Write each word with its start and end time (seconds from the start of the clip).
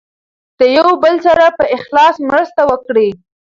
د 0.57 0.59
یو 0.77 0.89
بل 1.03 1.15
سره 1.25 1.45
په 1.57 1.63
اخلاص 1.77 2.15
مرسته 2.29 2.61
وکړئ. 2.71 3.09